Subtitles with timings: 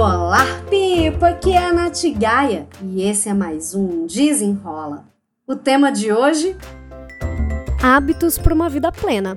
[0.00, 1.30] Olá, Pipa!
[1.30, 5.04] Aqui é a Nath Gaia e esse é mais um Desenrola.
[5.44, 6.56] O tema de hoje?
[7.82, 9.36] Hábitos para uma vida plena.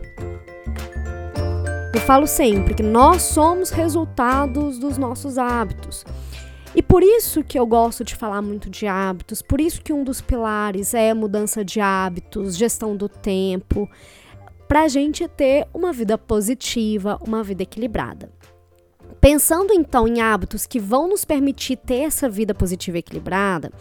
[1.91, 6.05] Eu falo sempre que nós somos resultados dos nossos hábitos.
[6.75, 10.03] E por isso que eu gosto de falar muito de hábitos, por isso que um
[10.03, 13.89] dos pilares é mudança de hábitos, gestão do tempo,
[14.67, 18.29] para a gente ter uma vida positiva, uma vida equilibrada.
[19.21, 23.71] Pensando então em hábitos que vão nos permitir ter essa vida positiva e equilibrada,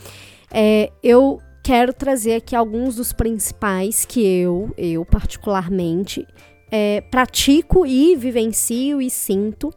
[0.51, 6.27] é, eu quero trazer aqui alguns dos principais que eu, eu particularmente,
[6.71, 9.73] é, pratico e vivencio e sinto.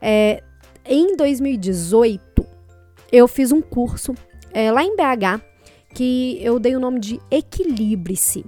[0.00, 0.40] É,
[0.86, 2.46] em 2018,
[3.10, 4.14] eu fiz um curso
[4.52, 5.42] é, lá em BH
[5.92, 8.44] que eu dei o nome de Equilibre-se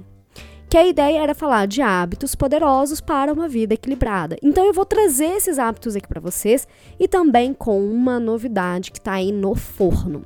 [0.76, 4.36] que a ideia era falar de hábitos poderosos para uma vida equilibrada.
[4.42, 6.68] Então eu vou trazer esses hábitos aqui para vocês
[7.00, 10.22] e também com uma novidade que está aí no forno.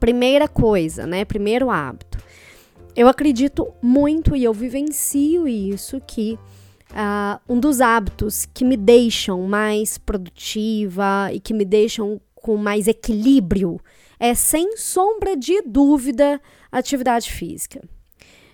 [0.00, 1.24] Primeira coisa, né?
[1.24, 2.18] Primeiro hábito.
[2.96, 6.36] Eu acredito muito e eu vivencio isso que
[6.90, 12.88] uh, um dos hábitos que me deixam mais produtiva e que me deixam com mais
[12.88, 13.80] equilíbrio
[14.18, 16.40] é, sem sombra de dúvida,
[16.72, 17.80] atividade física.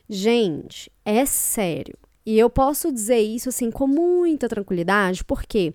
[0.08, 1.96] Gente, é sério.
[2.24, 5.72] E eu posso dizer isso assim com muita tranquilidade, porque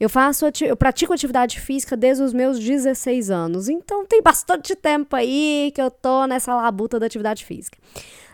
[0.00, 3.68] eu faço eu pratico atividade física desde os meus 16 anos.
[3.68, 7.78] Então tem bastante tempo aí que eu tô nessa labuta da atividade física.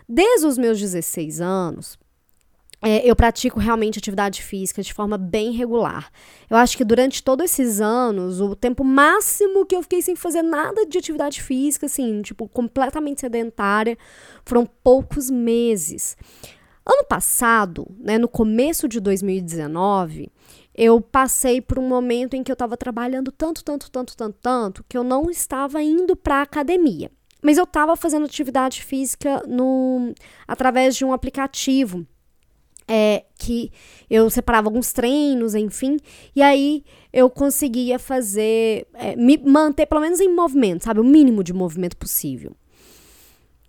[0.07, 1.95] Desde os meus 16 anos,
[2.81, 6.09] é, eu pratico realmente atividade física de forma bem regular.
[6.49, 10.41] Eu acho que durante todos esses anos, o tempo máximo que eu fiquei sem fazer
[10.41, 13.97] nada de atividade física, assim, tipo, completamente sedentária,
[14.45, 16.15] foram poucos meses.
[16.85, 20.31] Ano passado, né, no começo de 2019,
[20.73, 24.85] eu passei por um momento em que eu estava trabalhando tanto, tanto, tanto, tanto, tanto,
[24.87, 27.11] que eu não estava indo para academia.
[27.41, 30.13] Mas eu estava fazendo atividade física no,
[30.47, 32.07] através de um aplicativo
[32.89, 33.71] é, que
[34.09, 35.97] eu separava alguns treinos, enfim,
[36.35, 36.83] e aí
[37.13, 40.99] eu conseguia fazer, é, me manter pelo menos em movimento, sabe?
[40.99, 42.55] O mínimo de movimento possível.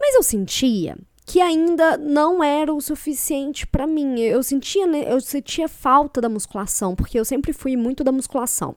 [0.00, 4.18] Mas eu sentia que ainda não era o suficiente para mim.
[4.18, 8.74] Eu sentia, eu sentia falta da musculação, porque eu sempre fui muito da musculação.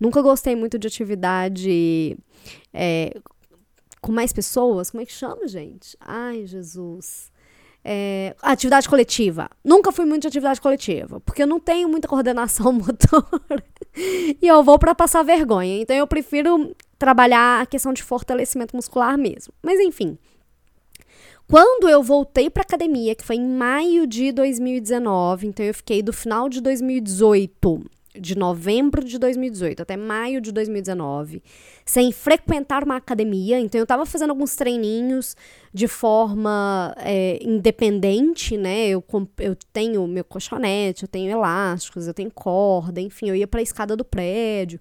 [0.00, 2.18] Nunca gostei muito de atividade
[2.72, 3.20] é,
[4.00, 4.90] com mais pessoas.
[4.90, 5.96] Como é que chama, gente?
[6.00, 7.30] Ai, Jesus.
[7.84, 9.50] É, atividade coletiva.
[9.64, 13.64] Nunca fui muito de atividade coletiva, porque eu não tenho muita coordenação motora
[13.96, 15.80] e eu vou para passar vergonha.
[15.80, 19.52] Então eu prefiro trabalhar a questão de fortalecimento muscular mesmo.
[19.62, 20.16] Mas enfim.
[21.48, 26.12] Quando eu voltei para academia, que foi em maio de 2019, então eu fiquei do
[26.12, 27.84] final de 2018
[28.18, 31.42] de novembro de 2018 até maio de 2019,
[31.84, 33.58] sem frequentar uma academia.
[33.58, 35.34] Então, eu estava fazendo alguns treininhos
[35.72, 38.88] de forma é, independente, né?
[38.88, 39.02] Eu,
[39.38, 43.62] eu tenho meu colchonete, eu tenho elásticos, eu tenho corda, enfim, eu ia para a
[43.62, 44.78] escada do prédio.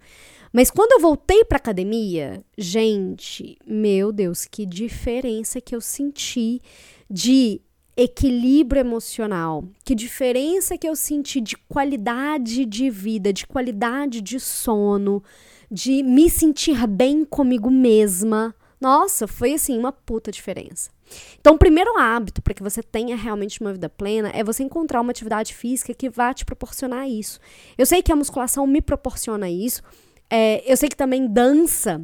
[0.51, 6.61] Mas quando eu voltei para academia, gente, meu Deus, que diferença que eu senti
[7.09, 7.61] de
[7.95, 15.23] equilíbrio emocional, que diferença que eu senti de qualidade de vida, de qualidade de sono,
[15.69, 18.55] de me sentir bem comigo mesma.
[18.79, 20.89] Nossa, foi assim uma puta diferença.
[21.39, 25.01] Então, o primeiro hábito para que você tenha realmente uma vida plena é você encontrar
[25.01, 27.39] uma atividade física que vá te proporcionar isso.
[27.77, 29.81] Eu sei que a musculação me proporciona isso.
[30.29, 32.01] É, eu sei que também dança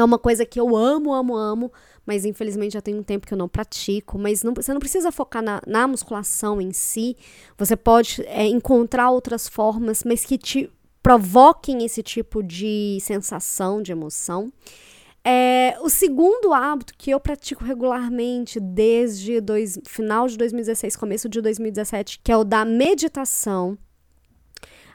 [0.00, 1.72] é uma coisa que eu amo, amo, amo,
[2.06, 4.18] mas infelizmente já tem um tempo que eu não pratico.
[4.18, 7.16] Mas não, você não precisa focar na, na musculação em si.
[7.56, 10.70] Você pode é, encontrar outras formas, mas que te
[11.02, 14.52] provoquem esse tipo de sensação, de emoção.
[15.24, 21.40] É, o segundo hábito que eu pratico regularmente desde dois, final de 2016, começo de
[21.40, 23.76] 2017, que é o da meditação.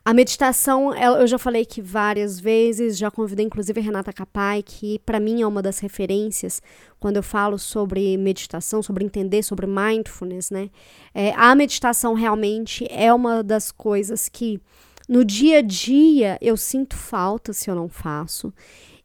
[0.06, 5.00] A meditação, eu já falei que várias vezes, já convidei inclusive a Renata Capai, que
[5.00, 6.62] para mim é uma das referências
[7.00, 10.69] quando eu falo sobre meditação, sobre entender sobre mindfulness, né?
[11.13, 14.60] É, a meditação realmente é uma das coisas que
[15.07, 18.54] no dia a dia eu sinto falta se eu não faço.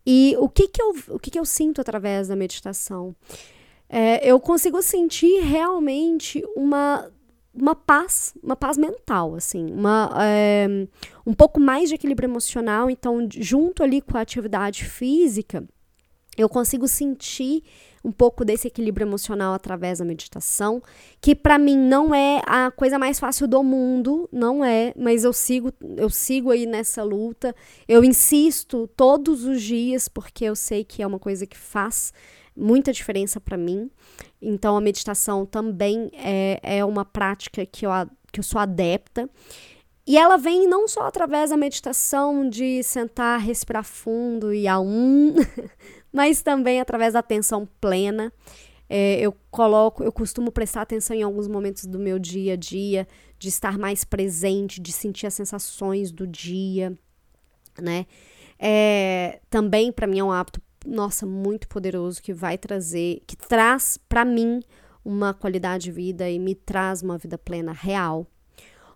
[0.05, 3.15] E o que que eu, o que que eu sinto através da meditação?
[3.89, 7.09] É, eu consigo sentir realmente uma
[7.61, 10.87] uma paz, uma paz mental, assim, uma, é,
[11.27, 12.91] um pouco mais de equilíbrio emocional.
[12.91, 15.65] Então, junto ali com a atividade física,
[16.37, 17.65] eu consigo sentir
[18.05, 20.81] um pouco desse equilíbrio emocional através da meditação,
[21.21, 25.33] que para mim não é a coisa mais fácil do mundo, não é, mas eu
[25.33, 27.55] sigo, eu sigo aí nessa luta.
[27.89, 32.13] Eu insisto todos os dias porque eu sei que é uma coisa que faz
[32.59, 33.91] muita diferença para mim.
[34.43, 37.91] Então a meditação também é, é uma prática que eu,
[38.33, 39.31] que eu sou adepta.
[40.07, 45.35] E ela vem não só através da meditação de sentar, respirar fundo e a um,
[46.11, 48.33] mas também através da atenção plena.
[48.89, 53.07] É, eu coloco, eu costumo prestar atenção em alguns momentos do meu dia a dia,
[53.39, 56.99] de estar mais presente, de sentir as sensações do dia,
[57.79, 58.07] né?
[58.59, 63.99] É, também para mim é um hábito, nossa, muito poderoso que vai trazer, que traz
[64.09, 64.61] para mim
[65.05, 68.27] uma qualidade de vida e me traz uma vida plena real.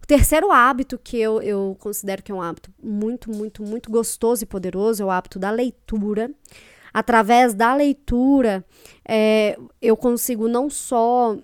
[0.03, 4.43] O terceiro hábito que eu, eu considero que é um hábito muito, muito, muito gostoso
[4.43, 6.31] e poderoso é o hábito da leitura.
[6.93, 8.65] Através da leitura,
[9.09, 11.37] é, eu consigo não só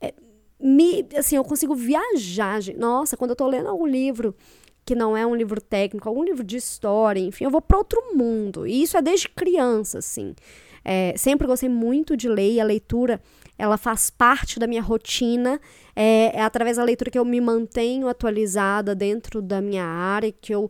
[0.00, 0.12] é,
[0.60, 2.60] me, assim, eu consigo viajar.
[2.76, 4.34] Nossa, quando eu tô lendo algum livro
[4.90, 8.12] que não é um livro técnico, algum livro de história, enfim, eu vou para outro
[8.12, 8.66] mundo.
[8.66, 10.34] E isso é desde criança, assim.
[10.84, 13.20] É, sempre gostei muito de ler e a leitura
[13.56, 15.60] ela faz parte da minha rotina.
[15.94, 20.52] É, é, através da leitura que eu me mantenho atualizada dentro da minha área, que
[20.52, 20.68] eu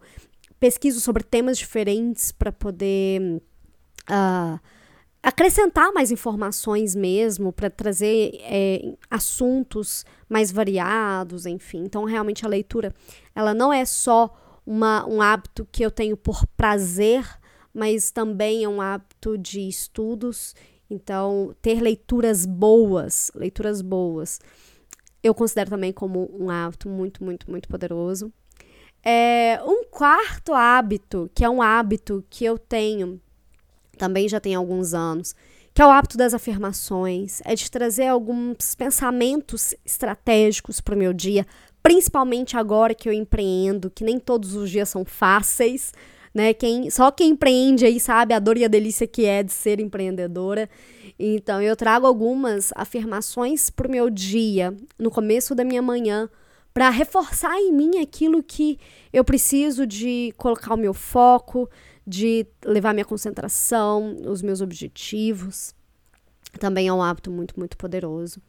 [0.58, 3.40] pesquiso sobre temas diferentes para poder
[4.10, 4.60] uh,
[5.22, 11.82] acrescentar mais informações mesmo, para trazer é, assuntos mais variados, enfim.
[11.84, 12.94] Então, realmente, a leitura
[13.34, 14.34] ela não é só
[14.66, 17.26] uma, um hábito que eu tenho por prazer,
[17.72, 20.54] mas também é um hábito de estudos
[20.90, 24.40] então, ter leituras boas, leituras boas,
[25.22, 28.32] eu considero também como um hábito muito, muito, muito poderoso.
[29.02, 33.20] É, um quarto hábito, que é um hábito que eu tenho,
[34.00, 35.34] também já tem alguns anos,
[35.74, 41.12] que é o hábito das afirmações, é de trazer alguns pensamentos estratégicos para o meu
[41.12, 41.46] dia,
[41.82, 45.92] principalmente agora que eu empreendo, que nem todos os dias são fáceis,
[46.32, 46.54] né?
[46.54, 49.80] Quem, só quem empreende aí sabe a dor e a delícia que é de ser
[49.80, 50.66] empreendedora.
[51.18, 56.30] Então, eu trago algumas afirmações para o meu dia, no começo da minha manhã,
[56.72, 58.78] para reforçar em mim aquilo que
[59.12, 61.68] eu preciso de colocar o meu foco,
[62.06, 65.74] de levar minha concentração, os meus objetivos.
[66.58, 68.40] Também é um hábito muito, muito poderoso.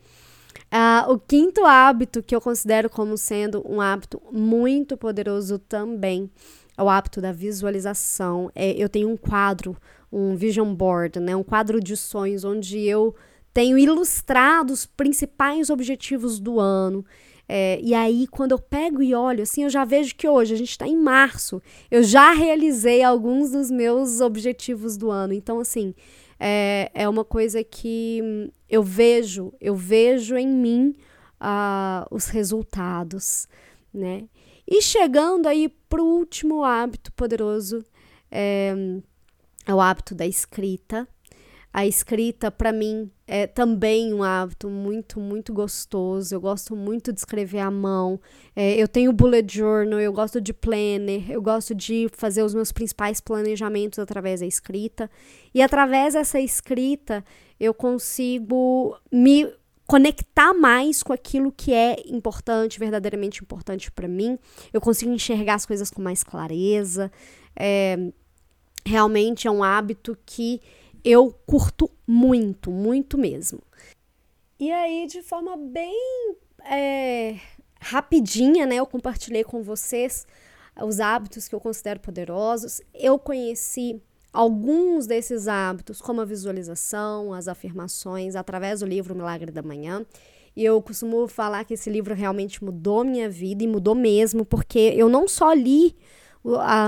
[0.74, 6.30] Uh, o quinto hábito que eu considero como sendo um hábito muito poderoso também
[6.78, 8.50] é o hábito da visualização.
[8.56, 9.76] É, eu tenho um quadro,
[10.12, 13.14] um vision board, né, um quadro de sonhos onde eu
[13.54, 17.06] tenho ilustrado os principais objetivos do ano.
[17.54, 20.58] É, e aí, quando eu pego e olho, assim, eu já vejo que hoje, a
[20.58, 21.62] gente está em março,
[21.92, 25.34] eu já realizei alguns dos meus objetivos do ano.
[25.34, 25.94] Então, assim,
[26.40, 30.96] é, é uma coisa que eu vejo, eu vejo em mim
[31.42, 33.50] uh, os resultados,
[33.94, 34.30] né?
[34.66, 37.84] E chegando aí para o último hábito poderoso,
[38.32, 38.74] é,
[39.66, 41.06] é, o hábito da escrita.
[41.74, 46.36] A escrita, para mim, é também um hábito muito, muito gostoso.
[46.36, 48.20] Eu gosto muito de escrever à mão.
[48.54, 52.74] É, eu tenho bullet journal, eu gosto de planner, eu gosto de fazer os meus
[52.74, 55.10] principais planejamentos através da escrita.
[55.54, 57.24] E através dessa escrita,
[57.58, 59.48] eu consigo me
[59.88, 64.38] conectar mais com aquilo que é importante, verdadeiramente importante para mim.
[64.74, 67.10] Eu consigo enxergar as coisas com mais clareza.
[67.56, 67.98] É,
[68.86, 70.60] realmente é um hábito que
[71.04, 73.60] eu curto muito, muito mesmo.
[74.60, 77.40] E aí, de forma bem é,
[77.80, 80.26] rapidinha, né, eu compartilhei com vocês
[80.82, 82.82] os hábitos que eu considero poderosos.
[82.94, 89.62] Eu conheci alguns desses hábitos, como a visualização, as afirmações, através do livro Milagre da
[89.62, 90.06] Manhã.
[90.56, 94.94] E eu costumo falar que esse livro realmente mudou minha vida e mudou mesmo, porque
[94.96, 95.96] eu não só li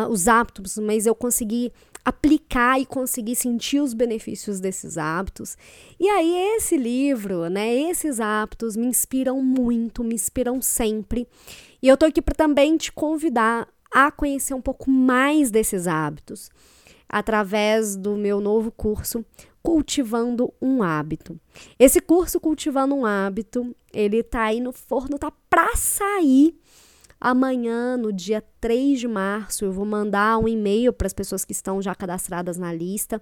[0.09, 1.71] os hábitos, mas eu consegui
[2.05, 5.57] aplicar e conseguir sentir os benefícios desses hábitos.
[5.99, 11.27] E aí esse livro, né, esses hábitos me inspiram muito, me inspiram sempre.
[11.81, 16.49] E eu tô aqui para também te convidar a conhecer um pouco mais desses hábitos
[17.07, 19.23] através do meu novo curso
[19.61, 21.39] Cultivando um Hábito.
[21.79, 26.59] Esse curso Cultivando um Hábito, ele tá aí no forno, tá para sair
[27.23, 29.63] amanhã, no dia 3 de março.
[29.63, 33.21] Eu vou mandar um e-mail para as pessoas que estão já cadastradas na lista.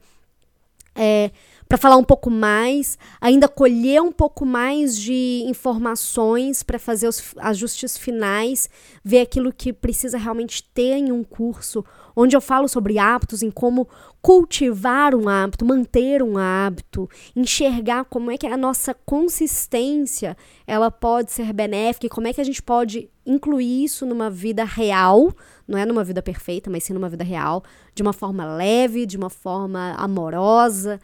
[0.96, 1.32] É,
[1.72, 7.34] para falar um pouco mais, ainda colher um pouco mais de informações para fazer os
[7.38, 8.70] ajustes finais,
[9.02, 11.82] ver aquilo que precisa realmente ter em um curso,
[12.14, 13.88] onde eu falo sobre hábitos, em como
[14.22, 20.36] cultivar um hábito, manter um hábito, enxergar como é que a nossa consistência
[20.68, 24.66] ela pode ser benéfica e como é que a gente pode incluir isso numa vida
[24.66, 25.34] real,
[25.66, 27.64] não é numa vida perfeita, mas sim numa vida real,
[27.96, 31.00] de uma forma leve, de uma forma amorosa.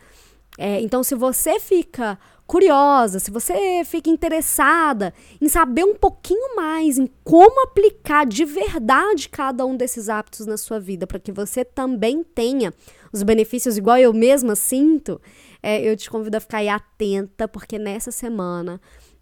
[0.58, 6.98] É, então, se você fica curiosa, se você fica interessada em saber um pouquinho mais
[6.98, 11.66] em como aplicar de verdade cada um desses hábitos na sua vida, para que você
[11.66, 12.74] também tenha
[13.12, 15.22] os benefícios igual eu mesma sinto,
[15.62, 18.80] é, eu te convido a ficar aí atenta, porque nessa semana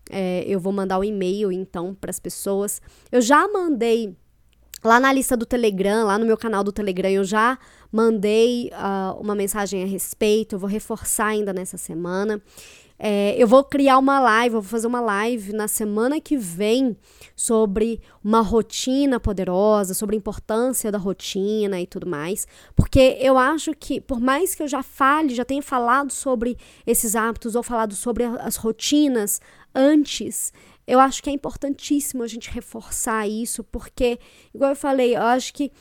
[0.09, 2.81] é, eu vou mandar o um e-mail então para as pessoas.
[3.11, 4.15] Eu já mandei
[4.85, 7.57] lá na lista do Telegram, lá no meu canal do Telegram, eu já
[7.91, 12.41] mandei uh, uma mensagem a respeito, eu vou reforçar ainda nessa semana.
[12.97, 16.95] É, eu vou criar uma live, vou fazer uma live na semana que vem
[17.35, 23.73] sobre uma rotina poderosa, sobre a importância da rotina e tudo mais, porque eu acho
[23.73, 27.93] que, por mais que eu já fale, já tenha falado sobre esses hábitos ou falado
[27.95, 29.41] sobre as rotinas
[29.73, 30.53] antes,
[30.87, 34.19] eu acho que é importantíssimo a gente reforçar isso, porque,
[34.53, 35.71] igual eu falei, eu acho que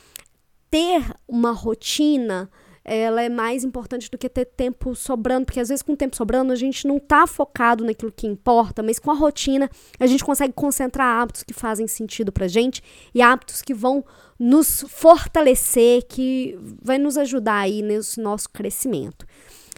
[0.69, 2.49] ter uma rotina
[2.87, 6.15] ela é mais importante do que ter tempo sobrando, porque às vezes com o tempo
[6.15, 9.67] sobrando a gente não tá focado naquilo que importa, mas com a rotina
[9.99, 12.83] a gente consegue concentrar hábitos que fazem sentido pra gente
[13.13, 14.05] e hábitos que vão
[14.37, 19.25] nos fortalecer, que vai nos ajudar aí nesse nosso crescimento.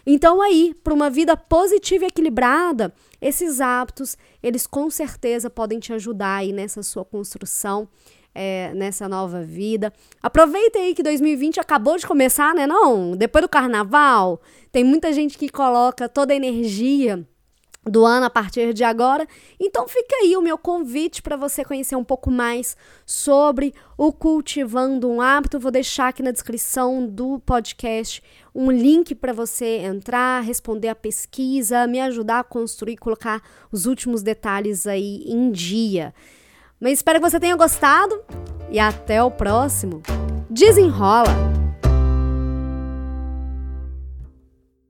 [0.06, 5.92] Então aí, para uma vida positiva e equilibrada, esses hábitos, eles com certeza podem te
[5.94, 7.88] ajudar aí nessa sua construção
[8.34, 9.92] é, nessa nova vida.
[10.22, 12.68] Aproveita aí que 2020 acabou de começar, né?
[12.68, 14.40] Não, depois do carnaval,
[14.72, 17.28] tem muita gente que coloca toda a energia
[17.88, 19.28] do ano a partir de agora.
[19.60, 22.76] Então fica aí o meu convite para você conhecer um pouco mais
[23.06, 25.60] sobre o cultivando um hábito.
[25.60, 28.22] Vou deixar aqui na descrição do podcast
[28.54, 33.42] um link para você entrar, responder a pesquisa, me ajudar a construir, colocar
[33.72, 36.14] os últimos detalhes aí em dia.
[36.80, 38.20] Mas espero que você tenha gostado
[38.70, 40.02] e até o próximo.
[40.50, 41.57] Desenrola!